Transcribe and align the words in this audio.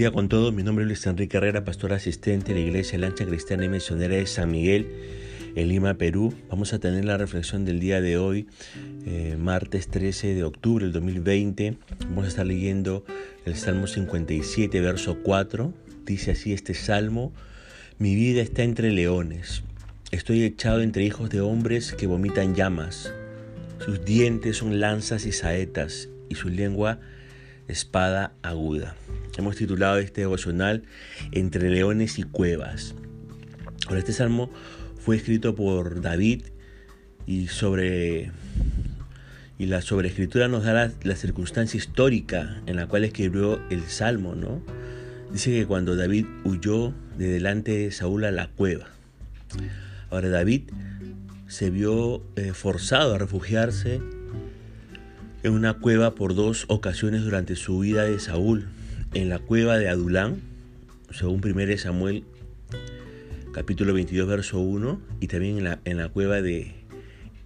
día 0.00 0.12
con 0.12 0.30
todos, 0.30 0.54
mi 0.54 0.62
nombre 0.62 0.84
es 0.84 0.88
Luis 0.88 1.06
Enrique 1.06 1.36
Herrera, 1.36 1.62
pastor 1.62 1.92
asistente 1.92 2.54
de 2.54 2.60
la 2.60 2.66
Iglesia 2.66 2.98
Lancha 2.98 3.26
Cristiana 3.26 3.66
y 3.66 3.68
Misionera 3.68 4.14
de 4.14 4.26
San 4.26 4.50
Miguel, 4.50 4.88
en 5.54 5.68
Lima, 5.68 5.92
Perú. 5.92 6.32
Vamos 6.48 6.72
a 6.72 6.78
tener 6.78 7.04
la 7.04 7.18
reflexión 7.18 7.66
del 7.66 7.80
día 7.80 8.00
de 8.00 8.16
hoy, 8.16 8.48
eh, 9.04 9.36
martes 9.38 9.88
13 9.88 10.32
de 10.32 10.42
octubre 10.42 10.86
del 10.86 10.94
2020. 10.94 11.76
Vamos 12.08 12.24
a 12.24 12.28
estar 12.28 12.46
leyendo 12.46 13.04
el 13.44 13.56
Salmo 13.56 13.86
57, 13.86 14.80
verso 14.80 15.18
4. 15.22 15.74
Dice 16.06 16.30
así 16.30 16.54
este 16.54 16.72
salmo, 16.72 17.34
mi 17.98 18.14
vida 18.14 18.40
está 18.40 18.62
entre 18.62 18.92
leones, 18.92 19.64
estoy 20.12 20.44
echado 20.44 20.80
entre 20.80 21.04
hijos 21.04 21.28
de 21.28 21.42
hombres 21.42 21.92
que 21.92 22.06
vomitan 22.06 22.54
llamas. 22.54 23.12
Sus 23.84 24.02
dientes 24.02 24.56
son 24.56 24.80
lanzas 24.80 25.26
y 25.26 25.32
saetas, 25.32 26.08
y 26.30 26.36
su 26.36 26.48
lengua 26.48 27.00
espada 27.68 28.32
aguda. 28.40 28.96
Hemos 29.36 29.56
titulado 29.56 29.98
este 29.98 30.22
devocional 30.22 30.82
Entre 31.32 31.70
leones 31.70 32.18
y 32.18 32.24
cuevas. 32.24 32.94
Ahora, 33.86 34.00
este 34.00 34.12
salmo 34.12 34.50
fue 34.98 35.16
escrito 35.16 35.54
por 35.54 36.00
David 36.00 36.44
y 37.26 37.48
sobre 37.48 38.30
y 39.60 39.66
la 39.66 39.82
sobreescritura 39.82 40.48
nos 40.48 40.64
da 40.64 40.90
la, 41.02 41.16
circunstancia 41.16 41.76
histórica 41.76 42.62
en 42.64 42.76
la 42.76 42.86
cual 42.86 43.04
escribió 43.04 43.60
el 43.68 43.82
salmo, 43.82 44.34
¿no? 44.34 44.62
Dice 45.30 45.50
que 45.50 45.66
cuando 45.66 45.96
David 45.96 46.24
huyó 46.44 46.94
de 47.18 47.28
delante 47.28 47.76
de 47.76 47.90
Saúl 47.90 48.24
a 48.24 48.30
la 48.30 48.48
cueva. 48.48 48.86
Ahora 50.08 50.30
David 50.30 50.70
se 51.46 51.68
vio 51.68 52.22
eh, 52.36 52.54
forzado 52.54 53.14
a 53.14 53.18
refugiarse 53.18 54.00
en 55.42 55.52
una 55.52 55.74
cueva 55.74 56.14
por 56.14 56.34
dos 56.34 56.64
ocasiones 56.68 57.22
durante 57.22 57.54
su 57.54 57.80
vida 57.80 58.04
de 58.04 58.18
Saúl, 58.18 58.66
en 59.14 59.28
la 59.28 59.38
cueva 59.38 59.78
de 59.78 59.88
Adulán, 59.88 60.40
según 61.10 61.40
1 61.44 61.78
Samuel 61.78 62.24
capítulo 63.52 63.92
22 63.94 64.28
verso 64.28 64.60
1, 64.60 65.00
y 65.20 65.26
también 65.26 65.58
en 65.58 65.64
la, 65.64 65.80
en 65.84 65.96
la 65.96 66.08
cueva 66.08 66.40
de 66.40 66.74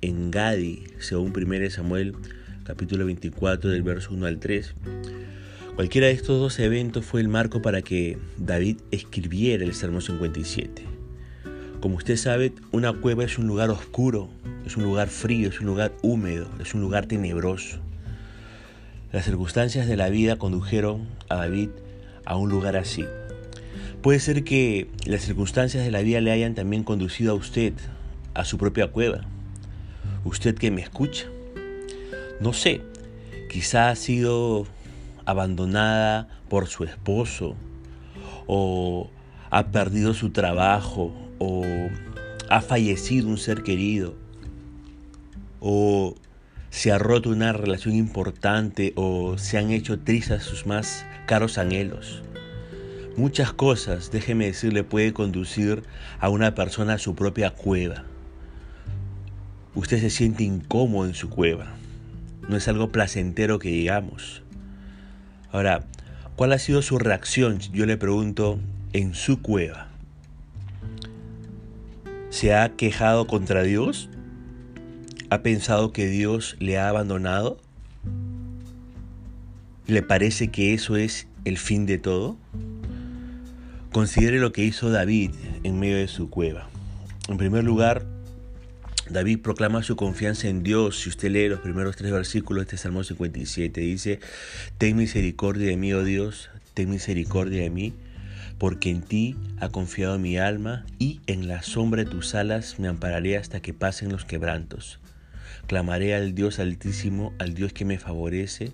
Engadi, 0.03 0.85
según 0.99 1.33
1 1.35 1.71
Samuel 1.71 2.15
capítulo 2.65 3.07
24 3.07 3.71
del 3.71 3.83
verso 3.83 4.13
1 4.13 4.27
al 4.27 4.39
3. 4.39 4.75
Cualquiera 5.75 6.09
de 6.09 6.13
estos 6.13 6.39
dos 6.39 6.59
eventos 6.61 7.05
fue 7.05 7.21
el 7.21 7.29
marco 7.29 7.63
para 7.63 7.83
que 7.83 8.19
David 8.39 8.79
escribiera 8.91 9.65
el 9.65 9.75
Salmo 9.75 10.01
57. 10.01 10.83
Como 11.81 11.97
usted 11.97 12.17
sabe, 12.17 12.53
una 12.73 12.93
cueva 12.93 13.25
es 13.25 13.39
un 13.39 13.47
lugar 13.47 13.71
oscuro, 13.71 14.29
es 14.67 14.77
un 14.77 14.85
lugar 14.85 15.09
frío, 15.09 15.49
es 15.49 15.61
un 15.61 15.67
lugar 15.67 15.93
húmedo, 16.03 16.49
es 16.61 16.75
un 16.75 16.81
lugar 16.81 17.07
tenebroso. 17.07 17.81
Las 19.15 19.27
circunstancias 19.27 19.87
de 19.87 19.97
la 19.97 20.09
vida 20.09 20.39
condujeron 20.39 21.07
a 21.29 21.37
David 21.37 21.69
a 22.25 22.37
un 22.37 22.51
lugar 22.51 22.77
así. 22.77 23.05
Puede 24.03 24.19
ser 24.19 24.43
que 24.43 24.89
las 25.07 25.23
circunstancias 25.23 25.85
de 25.85 25.93
la 25.93 26.01
vida 26.01 26.21
le 26.21 26.33
hayan 26.33 26.57
también 26.57 26.83
conducido 26.83 27.31
a 27.31 27.37
usted 27.37 27.75
a 28.35 28.45
su 28.45 28.59
propia 28.59 28.89
cueva. 28.89 29.21
Usted 30.25 30.57
que 30.57 30.73
me 30.73 30.83
escucha. 30.83 31.27
No 32.41 32.53
sé, 32.53 32.81
quizá 33.49 33.91
ha 33.91 33.95
sido 33.95 34.67
abandonada 35.27 36.27
por 36.49 36.67
su 36.67 36.83
esposo 36.83 37.55
o 38.49 39.11
ha 39.49 39.67
perdido 39.69 40.13
su 40.13 40.31
trabajo 40.31 41.15
o 41.39 41.63
ha 42.51 42.61
fallecido 42.61 43.29
un 43.29 43.39
ser 43.39 43.63
querido 43.63 44.17
o 45.61 46.17
se 46.75 46.91
ha 46.91 46.99
roto 46.99 47.31
una 47.31 47.53
relación 47.53 47.95
importante 47.95 48.95
o 48.97 49.39
se 49.39 49.59
han 49.59 49.71
hecho 49.71 50.01
trizas 50.01 50.43
sus 50.43 50.67
más 50.67 51.07
caros 51.25 51.57
anhelos. 51.57 52.25
Muchas 53.17 53.53
cosas, 53.53 54.11
déjeme 54.11 54.47
decirle, 54.47 54.83
puede 54.83 55.13
conducir 55.13 55.85
a 56.19 56.29
una 56.31 56.57
persona 56.57 56.95
a 56.95 56.99
su 56.99 57.15
propia 57.15 57.53
cueva. 57.53 58.03
Usted 59.77 60.01
se 60.01 60.11
siente 60.11 60.43
incómodo 60.43 61.07
en 61.07 61.15
su 61.15 61.31
cueva. 61.31 61.77
No 62.49 62.57
es 62.57 62.67
algo 62.67 62.91
placentero 62.91 63.61
que 63.61 63.69
digamos. 63.69 64.43
Ahora, 65.53 65.85
¿cuál 66.35 66.53
ha 66.53 66.59
sido 66.59 66.83
su 66.83 66.99
reacción, 66.99 67.61
yo 67.73 67.87
le 67.87 67.97
pregunto, 67.97 68.59
en 68.93 69.15
su 69.15 69.41
cueva? 69.41 69.91
¿Se 72.31 72.53
ha 72.53 72.71
quejado 72.71 73.29
contra 73.29 73.63
Dios? 73.63 74.11
¿Ha 75.31 75.43
pensado 75.43 75.93
que 75.93 76.07
Dios 76.07 76.57
le 76.59 76.79
ha 76.79 76.89
abandonado? 76.89 77.59
¿Le 79.87 80.03
parece 80.03 80.49
que 80.49 80.75
eso 80.75 80.97
es 80.97 81.27
el 81.45 81.57
fin 81.57 81.87
de 81.87 81.99
todo? 81.99 82.37
Considere 83.91 84.39
lo 84.39 84.53
que 84.53 84.65
hizo 84.65 84.91
David 84.91 85.31
en 85.63 85.79
medio 85.79 85.97
de 85.97 86.09
su 86.09 86.29
cueva. 86.29 86.69
En 87.29 87.39
primer 87.39 87.65
lugar, 87.65 88.05
David 89.09 89.41
proclama 89.41 89.83
su 89.83 89.97
confianza 89.97 90.49
en 90.49 90.63
Dios. 90.63 91.01
Si 91.01 91.09
usted 91.09 91.31
lee 91.31 91.49
los 91.49 91.61
primeros 91.61 91.97
tres 91.97 92.13
versículos 92.13 92.63
de 92.63 92.65
este 92.65 92.77
Salmo 92.77 93.03
57, 93.03 93.81
dice, 93.81 94.21
Ten 94.77 94.97
misericordia 94.97 95.69
de 95.69 95.77
mí, 95.77 95.93
oh 95.95 96.05
Dios, 96.05 96.51
ten 96.75 96.91
misericordia 96.91 97.63
de 97.63 97.71
mí, 97.71 97.95
porque 98.59 98.91
en 98.91 99.01
ti 99.01 99.37
ha 99.59 99.71
confiado 99.71 100.19
mi 100.19 100.37
alma 100.37 100.85
y 100.99 101.21
en 101.27 101.49
la 101.49 101.63
sombra 101.63 102.05
de 102.05 102.11
tus 102.11 102.35
alas 102.35 102.79
me 102.79 102.89
ampararé 102.89 103.39
hasta 103.39 103.61
que 103.61 103.73
pasen 103.73 104.13
los 104.13 104.25
quebrantos. 104.25 105.01
Clamaré 105.67 106.15
al 106.15 106.35
Dios 106.35 106.59
altísimo, 106.59 107.33
al 107.39 107.55
Dios 107.55 107.73
que 107.73 107.85
me 107.85 107.99
favorece. 107.99 108.73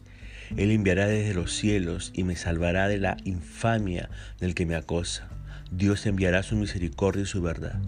Él 0.57 0.71
enviará 0.73 1.07
desde 1.07 1.35
los 1.35 1.53
cielos 1.55 2.11
y 2.15 2.25
me 2.25 2.37
salvará 2.37 2.89
de 2.89 2.99
la 2.99 3.17
infamia 3.25 4.11
del 4.41 4.55
que 4.55 4.67
me 4.67 4.75
acosa. 4.75 5.29
Dios 5.71 6.05
enviará 6.07 6.43
su 6.43 6.57
misericordia 6.57 7.23
y 7.23 7.27
su 7.27 7.41
verdad. 7.41 7.81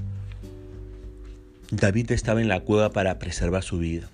David 1.72 2.12
estaba 2.12 2.40
en 2.40 2.48
la 2.48 2.60
cueva 2.60 2.90
para 2.90 3.18
preservar 3.18 3.62
su 3.62 3.78
vida, 3.78 4.08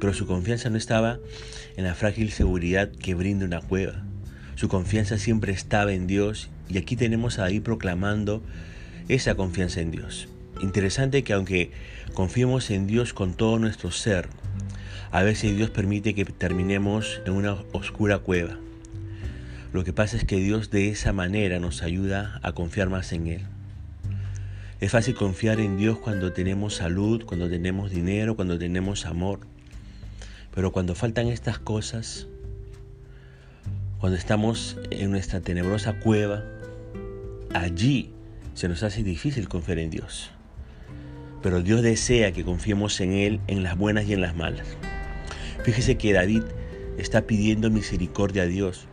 pero 0.00 0.12
su 0.12 0.26
confianza 0.26 0.68
no 0.68 0.76
estaba 0.76 1.18
en 1.76 1.84
la 1.84 1.94
frágil 1.94 2.30
seguridad 2.30 2.90
que 2.90 3.14
brinda 3.14 3.46
una 3.46 3.60
cueva. 3.60 4.04
Su 4.56 4.68
confianza 4.68 5.16
siempre 5.16 5.52
estaba 5.52 5.92
en 5.92 6.06
Dios 6.06 6.50
y 6.68 6.78
aquí 6.78 6.96
tenemos 6.96 7.38
a 7.38 7.42
David 7.42 7.62
proclamando 7.62 8.42
esa 9.08 9.34
confianza 9.34 9.80
en 9.80 9.90
Dios. 9.90 10.28
Interesante 10.60 11.24
que 11.24 11.32
aunque 11.32 11.72
confiemos 12.14 12.70
en 12.70 12.86
Dios 12.86 13.12
con 13.12 13.34
todo 13.34 13.58
nuestro 13.58 13.90
ser, 13.90 14.28
a 15.10 15.22
veces 15.22 15.56
Dios 15.56 15.70
permite 15.70 16.14
que 16.14 16.24
terminemos 16.24 17.20
en 17.26 17.32
una 17.32 17.54
oscura 17.72 18.18
cueva. 18.18 18.58
Lo 19.72 19.84
que 19.84 19.92
pasa 19.92 20.16
es 20.16 20.24
que 20.24 20.36
Dios 20.36 20.70
de 20.70 20.90
esa 20.90 21.12
manera 21.12 21.58
nos 21.58 21.82
ayuda 21.82 22.38
a 22.42 22.52
confiar 22.52 22.88
más 22.88 23.12
en 23.12 23.26
Él. 23.26 23.42
Es 24.80 24.92
fácil 24.92 25.14
confiar 25.14 25.60
en 25.60 25.76
Dios 25.76 25.98
cuando 25.98 26.32
tenemos 26.32 26.74
salud, 26.74 27.24
cuando 27.24 27.48
tenemos 27.48 27.90
dinero, 27.90 28.36
cuando 28.36 28.56
tenemos 28.58 29.06
amor. 29.06 29.40
Pero 30.54 30.70
cuando 30.70 30.94
faltan 30.94 31.26
estas 31.28 31.58
cosas, 31.58 32.28
cuando 33.98 34.16
estamos 34.16 34.76
en 34.90 35.10
nuestra 35.10 35.40
tenebrosa 35.40 35.98
cueva, 35.98 36.44
allí 37.52 38.12
se 38.54 38.68
nos 38.68 38.84
hace 38.84 39.02
difícil 39.02 39.48
confiar 39.48 39.80
en 39.80 39.90
Dios 39.90 40.30
pero 41.44 41.60
Dios 41.60 41.82
desea 41.82 42.32
que 42.32 42.42
confiemos 42.42 42.98
en 43.02 43.12
Él 43.12 43.38
en 43.48 43.62
las 43.62 43.76
buenas 43.76 44.06
y 44.06 44.14
en 44.14 44.22
las 44.22 44.34
malas. 44.34 44.66
Fíjese 45.62 45.98
que 45.98 46.14
David 46.14 46.42
está 46.96 47.26
pidiendo 47.26 47.68
misericordia 47.68 48.44
a 48.44 48.46
Dios. 48.46 48.86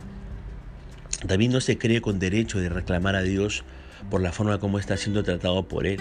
David 1.24 1.48
no 1.48 1.62
se 1.62 1.78
cree 1.78 2.02
con 2.02 2.18
derecho 2.18 2.60
de 2.60 2.68
reclamar 2.68 3.16
a 3.16 3.22
Dios 3.22 3.64
por 4.10 4.20
la 4.20 4.32
forma 4.32 4.60
como 4.60 4.78
está 4.78 4.98
siendo 4.98 5.22
tratado 5.22 5.66
por 5.66 5.86
Él. 5.86 5.98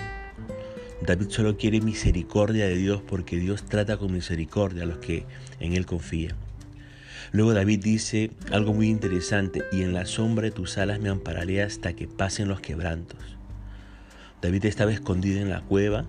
David 1.07 1.27
solo 1.29 1.55
quiere 1.55 1.79
misericordia 1.79 2.65
de 2.65 2.75
Dios 2.75 3.01
porque 3.01 3.37
Dios 3.37 3.63
trata 3.63 3.95
con 3.95 4.11
misericordia 4.11 4.83
a 4.83 4.87
los 4.87 4.97
que 4.97 5.23
en 5.61 5.71
Él 5.71 5.85
confían. 5.85 6.35
Luego 7.31 7.53
David 7.53 7.79
dice 7.81 8.29
algo 8.51 8.73
muy 8.73 8.89
interesante, 8.89 9.63
y 9.71 9.83
en 9.83 9.93
la 9.93 10.05
sombra 10.05 10.43
de 10.43 10.51
tus 10.51 10.77
alas 10.77 10.99
me 10.99 11.07
ampararé 11.07 11.61
hasta 11.61 11.93
que 11.93 12.09
pasen 12.09 12.49
los 12.49 12.59
quebrantos. 12.59 13.21
David 14.41 14.65
estaba 14.65 14.91
escondido 14.91 15.39
en 15.39 15.49
la 15.49 15.61
cueva, 15.61 16.07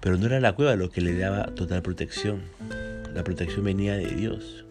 pero 0.00 0.16
no 0.16 0.26
era 0.26 0.40
la 0.40 0.54
cueva 0.54 0.76
lo 0.76 0.90
que 0.90 1.00
le 1.00 1.16
daba 1.16 1.46
total 1.54 1.82
protección. 1.82 2.42
La 3.14 3.24
protección 3.24 3.64
venía 3.64 3.96
de 3.96 4.06
Dios. 4.06 4.64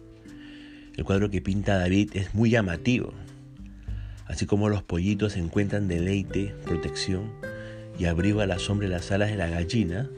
El 0.96 1.04
cuadro 1.04 1.30
que 1.30 1.42
pinta 1.42 1.78
David 1.78 2.10
es 2.14 2.34
muy 2.34 2.50
llamativo. 2.50 3.12
Así 4.26 4.46
como 4.46 4.68
los 4.68 4.82
pollitos 4.82 5.36
encuentran 5.36 5.88
deleite, 5.88 6.54
protección 6.64 7.30
y 7.98 8.04
abrigo 8.06 8.40
a 8.40 8.46
la 8.46 8.58
sombra 8.58 8.88
de 8.88 8.94
las 8.94 9.10
alas 9.10 9.30
de 9.30 9.36
la 9.36 9.48
gallina, 9.48 10.08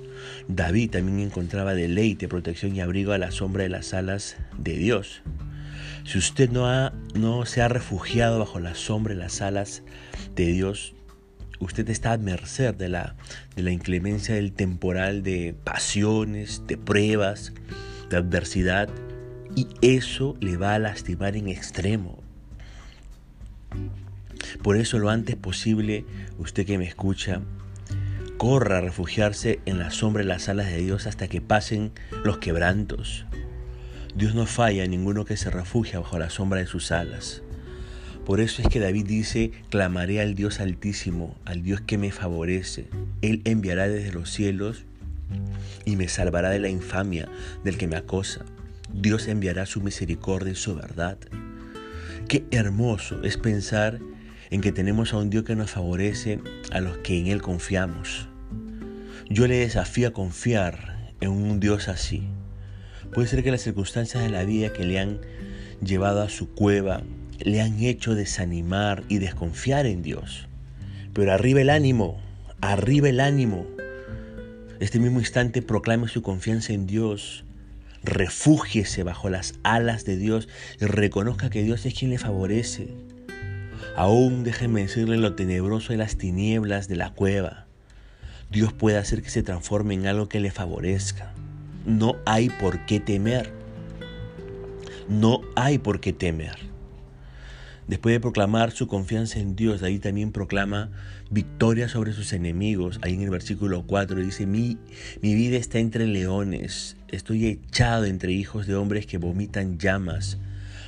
David 0.49 0.91
también 0.91 1.21
encontraba 1.21 1.75
deleite, 1.75 2.29
protección 2.29 2.75
y 2.75 2.81
abrigo 2.81 3.12
a 3.12 3.19
la 3.19 3.31
sombra 3.31 3.62
de 3.62 3.69
las 3.69 3.95
alas 3.95 4.37
de 4.59 4.77
Dios. 4.77 5.23
Si 6.05 6.19
usted 6.19 6.51
no, 6.51 6.67
ha, 6.67 6.93
no 7.15 7.47
se 7.47 7.62
ha 7.62 7.69
refugiado 7.69 8.39
bajo 8.39 8.59
la 8.59 8.75
sombra 8.75 9.15
de 9.15 9.21
las 9.21 9.41
alas 9.43 9.83
de 10.35 10.47
Dios, 10.47 10.95
usted 11.61 11.89
está 11.89 12.12
a 12.12 12.19
merced 12.19 12.75
de 12.75 12.89
la, 12.89 13.15
de 13.55 13.62
la 13.62 13.71
inclemencia 13.71 14.35
del 14.35 14.53
temporal 14.53 15.23
de 15.23 15.55
pasiones, 15.65 16.62
de 16.67 16.77
pruebas, 16.77 17.53
de 18.09 18.17
adversidad, 18.17 18.89
y 19.55 19.69
eso 19.83 20.37
le 20.41 20.57
va 20.57 20.75
a 20.75 20.79
lastimar 20.79 21.37
en 21.37 21.49
extremo. 21.49 22.23
Por 24.62 24.77
eso 24.77 24.99
lo 24.99 25.11
antes 25.11 25.37
posible, 25.37 26.05
usted 26.39 26.67
que 26.67 26.79
me 26.79 26.87
escucha, 26.87 27.41
corra 28.37 28.79
a 28.79 28.81
refugiarse 28.81 29.61
en 29.67 29.79
la 29.79 29.91
sombra 29.91 30.23
de 30.23 30.29
las 30.29 30.49
alas 30.49 30.67
de 30.67 30.79
Dios 30.79 31.07
hasta 31.07 31.29
que 31.29 31.41
pasen 31.41 31.93
los 32.25 32.39
quebrantos. 32.39 33.27
Dios 34.15 34.35
no 34.35 34.47
falla 34.47 34.85
a 34.85 34.87
ninguno 34.87 35.25
que 35.25 35.37
se 35.37 35.51
refugia 35.51 36.01
bajo 36.01 36.19
la 36.19 36.31
sombra 36.31 36.61
de 36.61 36.67
sus 36.67 36.91
alas. 36.91 37.43
Por 38.31 38.41
eso 38.41 38.62
es 38.62 38.69
que 38.69 38.79
David 38.79 39.06
dice, 39.09 39.50
clamaré 39.71 40.21
al 40.21 40.37
Dios 40.37 40.61
altísimo, 40.61 41.37
al 41.44 41.65
Dios 41.65 41.81
que 41.81 41.99
me 41.99 42.12
favorece. 42.12 42.87
Él 43.23 43.43
enviará 43.44 43.88
desde 43.88 44.12
los 44.12 44.31
cielos 44.31 44.85
y 45.85 45.97
me 45.97 46.06
salvará 46.06 46.50
de 46.50 46.61
la 46.61 46.69
infamia 46.69 47.29
del 47.65 47.77
que 47.77 47.88
me 47.88 47.97
acosa. 47.97 48.44
Dios 48.94 49.27
enviará 49.27 49.67
su 49.67 49.81
misericordia 49.81 50.53
y 50.53 50.55
su 50.55 50.77
verdad. 50.77 51.19
Qué 52.29 52.44
hermoso 52.53 53.21
es 53.25 53.37
pensar 53.37 53.99
en 54.50 54.61
que 54.61 54.71
tenemos 54.71 55.12
a 55.12 55.17
un 55.17 55.29
Dios 55.29 55.43
que 55.43 55.56
nos 55.56 55.73
favorece 55.73 56.38
a 56.71 56.79
los 56.79 56.99
que 56.99 57.19
en 57.19 57.26
Él 57.26 57.43
confiamos. 57.43 58.29
Yo 59.29 59.49
le 59.49 59.56
desafío 59.56 60.06
a 60.06 60.12
confiar 60.12 61.11
en 61.21 61.31
un 61.31 61.59
Dios 61.59 61.88
así. 61.88 62.29
Puede 63.12 63.26
ser 63.26 63.43
que 63.43 63.50
las 63.50 63.62
circunstancias 63.62 64.23
de 64.23 64.31
la 64.31 64.44
vida 64.44 64.73
que 64.73 64.85
le 64.85 65.00
han 65.00 65.19
llevado 65.83 66.23
a 66.23 66.29
su 66.29 66.55
cueva 66.55 67.03
le 67.44 67.60
han 67.60 67.82
hecho 67.82 68.14
desanimar 68.14 69.04
y 69.08 69.19
desconfiar 69.19 69.87
en 69.87 70.02
Dios. 70.02 70.48
Pero 71.12 71.32
arriba 71.32 71.60
el 71.60 71.70
ánimo, 71.70 72.20
arriba 72.60 73.08
el 73.08 73.20
ánimo. 73.20 73.66
Este 74.78 74.98
mismo 74.98 75.20
instante 75.20 75.62
proclame 75.62 76.08
su 76.08 76.22
confianza 76.22 76.72
en 76.72 76.87
Dios. 76.87 77.44
Refúgiese 78.02 79.02
bajo 79.02 79.28
las 79.28 79.54
alas 79.62 80.04
de 80.04 80.16
Dios 80.16 80.48
y 80.81 80.87
reconozca 80.87 81.50
que 81.50 81.62
Dios 81.62 81.84
es 81.84 81.94
quien 81.94 82.10
le 82.10 82.19
favorece. 82.19 82.88
Aún 83.96 84.44
déjeme 84.44 84.82
decirle 84.82 85.19
lo 85.19 85.34
tenebroso 85.34 85.92
de 85.92 85.98
las 85.98 86.16
tinieblas 86.16 86.88
de 86.88 86.96
la 86.96 87.10
cueva. 87.10 87.66
Dios 88.50 88.72
puede 88.72 88.96
hacer 88.96 89.22
que 89.22 89.31
se 89.31 89.42
transforme 89.42 89.94
en 89.94 90.06
algo 90.06 90.28
que 90.28 90.40
le 90.40 90.50
favorezca. 90.50 91.32
No 91.84 92.16
hay 92.25 92.48
por 92.48 92.87
qué 92.87 93.00
temer. 93.00 93.52
No 95.08 95.40
hay 95.56 95.78
por 95.78 96.00
qué 96.00 96.12
temer. 96.12 96.56
Después 97.90 98.12
de 98.12 98.20
proclamar 98.20 98.70
su 98.70 98.87
confianza 98.87 99.40
en 99.40 99.56
Dios, 99.56 99.82
ahí 99.82 99.98
también 99.98 100.31
proclama 100.31 100.92
victoria 101.28 101.88
sobre 101.88 102.12
sus 102.12 102.32
enemigos. 102.32 103.00
Ahí 103.02 103.14
en 103.14 103.22
el 103.22 103.31
versículo 103.31 103.84
4 103.84 104.20
dice, 104.20 104.46
mi, 104.46 104.78
mi 105.22 105.34
vida 105.34 105.56
está 105.56 105.81
entre 105.81 106.06
leones, 106.06 106.96
estoy 107.08 107.48
echado 107.48 108.04
entre 108.04 108.31
hijos 108.31 108.69
de 108.69 108.76
hombres 108.76 109.06
que 109.06 109.19
vomitan 109.19 109.81
llamas. 109.81 110.38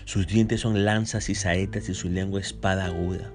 Sus 0.05 0.29
dientes 0.29 0.61
son 0.61 0.85
lanzas 0.85 1.29
y 1.29 1.35
saetas 1.35 1.89
y 1.89 1.95
su 1.95 2.09
lengua 2.09 2.39
espada 2.39 2.87
aguda. 2.87 3.33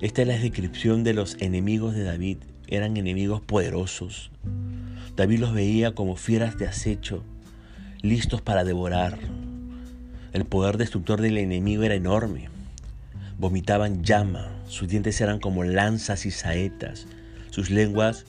Esta 0.00 0.22
es 0.22 0.28
la 0.28 0.38
descripción 0.38 1.04
de 1.04 1.12
los 1.12 1.36
enemigos 1.40 1.94
de 1.94 2.04
David. 2.04 2.38
Eran 2.66 2.96
enemigos 2.96 3.42
poderosos. 3.42 4.30
David 5.16 5.40
los 5.40 5.52
veía 5.52 5.94
como 5.94 6.16
fieras 6.16 6.56
de 6.56 6.66
acecho, 6.66 7.22
listos 8.00 8.40
para 8.40 8.64
devorar. 8.64 9.18
El 10.32 10.46
poder 10.46 10.78
destructor 10.78 11.20
del 11.20 11.36
enemigo 11.36 11.82
era 11.82 11.94
enorme 11.94 12.53
vomitaban 13.44 14.02
llama, 14.02 14.48
sus 14.68 14.88
dientes 14.88 15.20
eran 15.20 15.38
como 15.38 15.64
lanzas 15.64 16.24
y 16.24 16.30
saetas, 16.30 17.06
sus 17.50 17.68
lenguas 17.68 18.24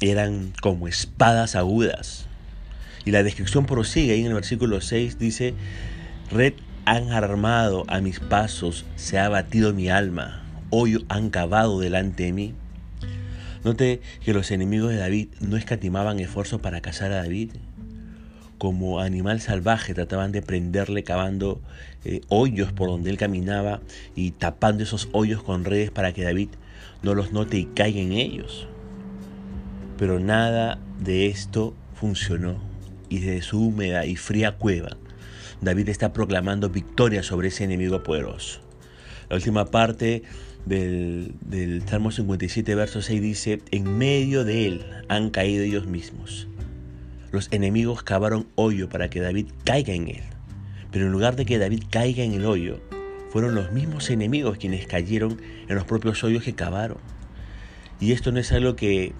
eran 0.00 0.54
como 0.62 0.88
espadas 0.88 1.54
agudas. 1.54 2.24
Y 3.04 3.10
la 3.10 3.22
descripción 3.22 3.66
prosigue 3.66 4.14
ahí 4.14 4.20
en 4.20 4.28
el 4.28 4.32
versículo 4.32 4.80
6, 4.80 5.18
dice, 5.18 5.52
red 6.30 6.54
han 6.86 7.12
armado 7.12 7.84
a 7.88 8.00
mis 8.00 8.20
pasos, 8.20 8.86
se 8.96 9.18
ha 9.18 9.28
batido 9.28 9.74
mi 9.74 9.90
alma, 9.90 10.42
hoy 10.70 11.04
han 11.10 11.28
cavado 11.28 11.78
delante 11.78 12.22
de 12.22 12.32
mí. 12.32 12.54
Note 13.64 14.00
que 14.24 14.32
los 14.32 14.50
enemigos 14.50 14.92
de 14.92 14.96
David 14.96 15.28
no 15.40 15.58
escatimaban 15.58 16.20
esfuerzo 16.20 16.62
para 16.62 16.80
cazar 16.80 17.12
a 17.12 17.16
David 17.16 17.50
como 18.60 19.00
animal 19.00 19.40
salvaje 19.40 19.94
trataban 19.94 20.32
de 20.32 20.42
prenderle 20.42 21.02
cavando 21.02 21.62
eh, 22.04 22.20
hoyos 22.28 22.72
por 22.72 22.90
donde 22.90 23.08
él 23.08 23.16
caminaba 23.16 23.80
y 24.14 24.32
tapando 24.32 24.82
esos 24.82 25.08
hoyos 25.12 25.42
con 25.42 25.64
redes 25.64 25.90
para 25.90 26.12
que 26.12 26.24
David 26.24 26.50
no 27.02 27.14
los 27.14 27.32
note 27.32 27.56
y 27.56 27.64
caiga 27.64 28.00
en 28.00 28.12
ellos. 28.12 28.68
Pero 29.96 30.20
nada 30.20 30.78
de 31.02 31.28
esto 31.28 31.74
funcionó 31.94 32.58
y 33.08 33.20
desde 33.20 33.40
su 33.40 33.64
húmeda 33.66 34.04
y 34.04 34.16
fría 34.16 34.58
cueva 34.58 34.98
David 35.62 35.88
está 35.88 36.12
proclamando 36.12 36.68
victoria 36.68 37.22
sobre 37.22 37.48
ese 37.48 37.64
enemigo 37.64 38.02
poderoso. 38.02 38.60
La 39.30 39.36
última 39.36 39.64
parte 39.70 40.22
del, 40.66 41.32
del 41.40 41.88
Salmo 41.88 42.10
57, 42.10 42.74
verso 42.74 43.00
6 43.00 43.22
dice, 43.22 43.62
en 43.70 43.96
medio 43.96 44.44
de 44.44 44.66
él 44.66 44.86
han 45.08 45.30
caído 45.30 45.64
ellos 45.64 45.86
mismos 45.86 46.46
los 47.30 47.48
enemigos 47.52 48.02
cavaron 48.02 48.48
hoyo 48.54 48.88
para 48.88 49.10
que 49.10 49.20
David 49.20 49.46
caiga 49.64 49.92
en 49.94 50.08
él. 50.08 50.22
Pero 50.90 51.06
en 51.06 51.12
lugar 51.12 51.36
de 51.36 51.44
que 51.44 51.58
David 51.58 51.84
caiga 51.90 52.24
en 52.24 52.32
el 52.32 52.44
hoyo, 52.44 52.80
fueron 53.30 53.54
los 53.54 53.70
mismos 53.70 54.10
enemigos 54.10 54.58
quienes 54.58 54.86
cayeron 54.86 55.40
en 55.68 55.74
los 55.74 55.84
propios 55.84 56.22
hoyos 56.24 56.42
que 56.42 56.54
cavaron. 56.54 56.98
Y 58.00 58.12
esto 58.12 58.32
no 58.32 58.40
es 58.40 58.50
algo 58.50 58.74
que 58.74 59.12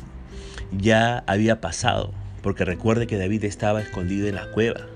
ya 0.76 1.22
había 1.26 1.60
pasado, 1.60 2.12
porque 2.42 2.64
recuerde 2.64 3.06
que 3.06 3.18
David 3.18 3.44
estaba 3.44 3.80
escondido 3.80 4.26
en 4.26 4.34
la 4.34 4.50
cueva, 4.50 4.86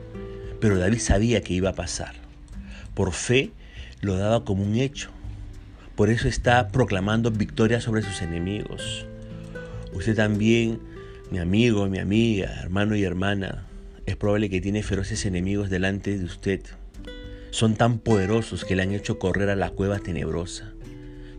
pero 0.61 0.79
David 0.79 0.99
sabía 0.99 1.43
que 1.43 1.55
iba 1.55 1.71
a 1.71 1.75
pasar. 1.75 2.15
Por 2.95 3.13
fe 3.13 3.53
lo 4.01 4.17
daba 4.17 4.45
como 4.45 4.65
un 4.65 4.75
hecho. 4.77 5.11
Por 5.95 6.11
eso 6.11 6.27
está 6.27 6.69
proclamando 6.69 7.31
victoria 7.31 7.81
sobre 7.81 8.03
sus 8.03 8.21
enemigos. 8.23 9.07
Usted 9.93 10.17
también 10.17 10.81
mi 11.31 11.39
amigo, 11.39 11.87
mi 11.89 11.99
amiga, 11.99 12.61
hermano 12.63 12.97
y 12.97 13.05
hermana, 13.05 13.67
es 14.07 14.17
probable 14.17 14.51
que 14.51 14.61
tiene 14.61 14.83
feroces 14.83 15.25
enemigos 15.25 15.71
delante 15.71 16.19
de 16.19 16.25
usted. 16.25 16.61
Son 17.51 17.75
tan 17.77 17.99
poderosos 17.99 18.65
que 18.65 18.77
le 18.77 18.83
han 18.83 18.93
hecho 18.93 19.19
correr 19.19 19.49
a 19.49 19.57
la 19.57 19.71
cueva 19.71 19.99
tenebrosa. 19.99 20.73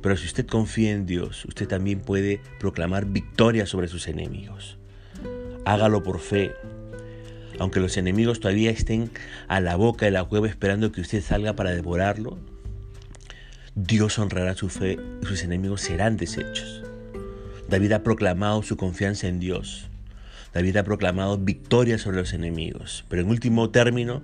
Pero 0.01 0.17
si 0.17 0.25
usted 0.25 0.45
confía 0.45 0.91
en 0.91 1.05
Dios, 1.05 1.45
usted 1.45 1.67
también 1.67 1.99
puede 1.99 2.41
proclamar 2.59 3.05
victoria 3.05 3.65
sobre 3.65 3.87
sus 3.87 4.07
enemigos. 4.07 4.77
Hágalo 5.65 6.03
por 6.03 6.19
fe. 6.19 6.53
Aunque 7.59 7.79
los 7.79 7.97
enemigos 7.97 8.39
todavía 8.39 8.71
estén 8.71 9.09
a 9.47 9.61
la 9.61 9.75
boca 9.75 10.05
de 10.05 10.11
la 10.11 10.23
cueva 10.23 10.47
esperando 10.47 10.91
que 10.91 11.01
usted 11.01 11.21
salga 11.21 11.55
para 11.55 11.71
devorarlo, 11.71 12.37
Dios 13.75 14.19
honrará 14.19 14.55
su 14.55 14.69
fe 14.69 14.97
y 15.21 15.25
sus 15.25 15.43
enemigos 15.43 15.81
serán 15.81 16.17
deshechos. 16.17 16.84
David 17.69 17.93
ha 17.93 18.03
proclamado 18.03 18.61
su 18.63 18.77
confianza 18.77 19.27
en 19.27 19.39
Dios. 19.39 19.89
David 20.53 20.77
ha 20.77 20.83
proclamado 20.83 21.37
victoria 21.37 21.97
sobre 21.97 22.17
los 22.17 22.31
enemigos. 22.31 23.03
Pero 23.09 23.23
en 23.23 23.29
último 23.29 23.71
término, 23.71 24.21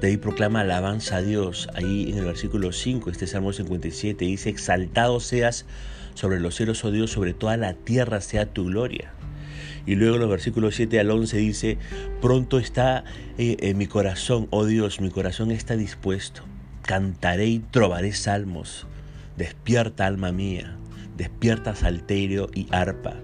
David 0.00 0.20
proclama 0.20 0.60
alabanza 0.60 1.16
a 1.16 1.22
Dios. 1.22 1.68
Ahí 1.74 2.08
en 2.10 2.18
el 2.18 2.24
versículo 2.24 2.70
5, 2.70 3.10
este 3.10 3.26
Salmo 3.26 3.52
57, 3.52 4.24
dice, 4.24 4.48
exaltado 4.48 5.18
seas 5.18 5.66
sobre 6.14 6.38
los 6.38 6.54
cielos, 6.54 6.84
oh 6.84 6.92
Dios, 6.92 7.10
sobre 7.10 7.34
toda 7.34 7.56
la 7.56 7.74
tierra 7.74 8.20
sea 8.20 8.46
tu 8.46 8.66
gloria. 8.66 9.12
Y 9.84 9.96
luego 9.96 10.14
en 10.14 10.20
los 10.20 10.30
versículos 10.30 10.76
7 10.76 11.00
al 11.00 11.10
11 11.10 11.36
dice, 11.38 11.78
pronto 12.20 12.58
está 12.58 13.02
eh, 13.38 13.56
en 13.60 13.76
mi 13.76 13.88
corazón, 13.88 14.46
oh 14.50 14.66
Dios, 14.66 15.00
mi 15.00 15.10
corazón 15.10 15.50
está 15.50 15.76
dispuesto. 15.76 16.42
Cantaré 16.82 17.46
y 17.46 17.58
trobaré 17.58 18.12
salmos. 18.12 18.86
Despierta 19.36 20.06
alma 20.06 20.30
mía. 20.30 20.76
Despierta 21.16 21.74
salterio 21.74 22.48
y 22.54 22.66
arpa, 22.70 23.16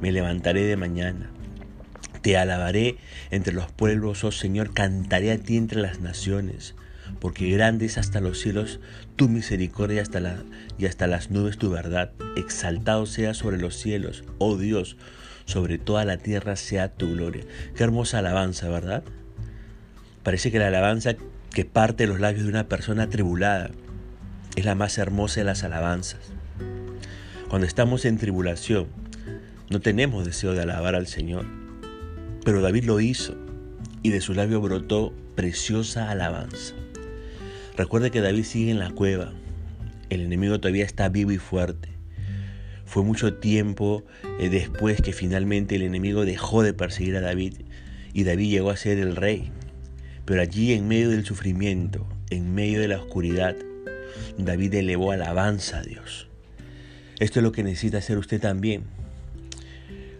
me 0.00 0.12
levantaré 0.12 0.64
de 0.64 0.76
mañana. 0.76 1.30
Te 2.22 2.36
alabaré 2.36 2.96
entre 3.30 3.54
los 3.54 3.70
pueblos, 3.70 4.24
oh 4.24 4.32
Señor, 4.32 4.74
cantaré 4.74 5.32
a 5.32 5.38
ti 5.38 5.56
entre 5.56 5.80
las 5.80 6.00
naciones, 6.00 6.74
porque 7.20 7.50
grande 7.50 7.86
es 7.86 7.96
hasta 7.96 8.20
los 8.20 8.40
cielos 8.40 8.80
tu 9.16 9.28
misericordia 9.28 10.02
hasta 10.02 10.20
la, 10.20 10.42
y 10.78 10.86
hasta 10.86 11.06
las 11.06 11.30
nubes 11.30 11.58
tu 11.58 11.70
verdad. 11.70 12.12
Exaltado 12.36 13.06
sea 13.06 13.34
sobre 13.34 13.58
los 13.58 13.76
cielos, 13.76 14.24
oh 14.38 14.56
Dios, 14.56 14.96
sobre 15.44 15.78
toda 15.78 16.04
la 16.04 16.18
tierra 16.18 16.56
sea 16.56 16.88
tu 16.92 17.12
gloria. 17.12 17.44
Qué 17.76 17.84
hermosa 17.84 18.18
alabanza, 18.18 18.68
¿verdad? 18.68 19.04
Parece 20.22 20.50
que 20.50 20.58
la 20.58 20.66
alabanza 20.66 21.14
que 21.50 21.64
parte 21.64 22.04
de 22.04 22.08
los 22.08 22.20
labios 22.20 22.44
de 22.44 22.50
una 22.50 22.68
persona 22.68 23.04
atribulada 23.04 23.70
es 24.56 24.64
la 24.64 24.74
más 24.74 24.98
hermosa 24.98 25.40
de 25.40 25.44
las 25.44 25.64
alabanzas. 25.64 26.32
Cuando 27.48 27.66
estamos 27.66 28.04
en 28.04 28.18
tribulación, 28.18 28.88
no 29.70 29.80
tenemos 29.80 30.26
deseo 30.26 30.52
de 30.52 30.60
alabar 30.60 30.94
al 30.94 31.06
Señor. 31.06 31.46
Pero 32.44 32.60
David 32.60 32.84
lo 32.84 33.00
hizo 33.00 33.38
y 34.02 34.10
de 34.10 34.20
su 34.20 34.34
labio 34.34 34.60
brotó 34.60 35.14
preciosa 35.34 36.10
alabanza. 36.10 36.74
Recuerde 37.74 38.10
que 38.10 38.20
David 38.20 38.44
sigue 38.44 38.70
en 38.70 38.78
la 38.78 38.90
cueva. 38.90 39.32
El 40.10 40.20
enemigo 40.20 40.60
todavía 40.60 40.84
está 40.84 41.08
vivo 41.08 41.30
y 41.32 41.38
fuerte. 41.38 41.88
Fue 42.84 43.02
mucho 43.02 43.32
tiempo 43.32 44.04
eh, 44.38 44.50
después 44.50 45.00
que 45.00 45.14
finalmente 45.14 45.76
el 45.76 45.82
enemigo 45.82 46.26
dejó 46.26 46.62
de 46.62 46.74
perseguir 46.74 47.16
a 47.16 47.22
David 47.22 47.54
y 48.12 48.24
David 48.24 48.50
llegó 48.50 48.68
a 48.68 48.76
ser 48.76 48.98
el 48.98 49.16
rey. 49.16 49.50
Pero 50.26 50.42
allí 50.42 50.74
en 50.74 50.86
medio 50.86 51.08
del 51.08 51.24
sufrimiento, 51.24 52.06
en 52.28 52.54
medio 52.54 52.78
de 52.78 52.88
la 52.88 52.98
oscuridad, 52.98 53.56
David 54.36 54.74
elevó 54.74 55.12
alabanza 55.12 55.78
a 55.78 55.82
Dios. 55.82 56.27
Esto 57.18 57.40
es 57.40 57.42
lo 57.42 57.52
que 57.52 57.62
necesita 57.62 57.98
hacer 57.98 58.18
usted 58.18 58.40
también. 58.40 58.84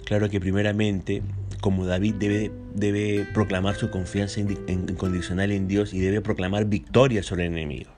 Claro 0.04 0.28
que 0.30 0.40
primeramente, 0.40 1.22
como 1.60 1.86
David 1.86 2.14
debe, 2.14 2.50
debe 2.74 3.26
proclamar 3.34 3.76
su 3.76 3.90
confianza 3.90 4.40
incondicional 4.40 5.52
en 5.52 5.68
Dios 5.68 5.92
y 5.94 6.00
debe 6.00 6.20
proclamar 6.20 6.64
victoria 6.64 7.22
sobre 7.22 7.46
el 7.46 7.52
enemigo. 7.52 7.90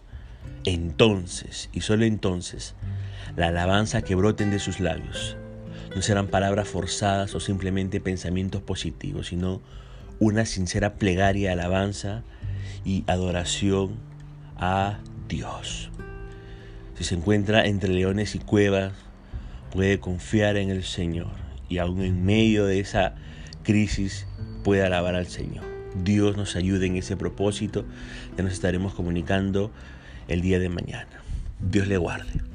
Entonces, 0.65 1.71
y 1.73 1.81
solo 1.81 2.05
entonces, 2.05 2.75
la 3.37 3.49
alabanza 3.49 4.03
que 4.03 4.15
broten 4.15 4.51
de 4.51 4.59
sus 4.59 4.81
labios 4.81 5.37
no 5.95 6.03
serán 6.03 6.29
palabras 6.29 6.69
forzadas 6.69 7.35
o 7.35 7.41
simplemente 7.41 8.01
pensamientos 8.01 8.63
positivos, 8.63 9.29
sino 9.29 9.63
una 10.19 10.45
sincera 10.45 10.95
plegaria, 10.95 11.53
alabanza 11.53 12.23
y 12.85 13.05
adoración 13.07 13.97
a 14.57 14.99
Dios. 15.29 15.91
Si 17.01 17.07
se 17.07 17.15
encuentra 17.15 17.65
entre 17.65 17.95
leones 17.95 18.35
y 18.35 18.41
cuevas, 18.41 18.93
puede 19.73 20.01
confiar 20.01 20.59
en 20.59 20.69
el 20.69 20.85
Señor 20.85 21.31
y 21.67 21.79
aún 21.79 22.03
en 22.03 22.27
medio 22.27 22.67
de 22.67 22.79
esa 22.79 23.15
crisis 23.63 24.27
puede 24.65 24.83
alabar 24.83 25.15
al 25.15 25.27
Señor. 25.27 25.65
Dios 26.05 26.37
nos 26.37 26.57
ayude 26.57 26.85
en 26.85 26.97
ese 26.97 27.17
propósito. 27.17 27.87
Ya 28.37 28.45
nos 28.45 28.53
estaremos 28.53 28.93
comunicando 28.93 29.71
el 30.29 30.43
día 30.43 30.59
de 30.59 30.69
mañana. 30.69 31.23
Dios 31.59 31.89
le 31.89 31.97
guarde. 31.97 32.50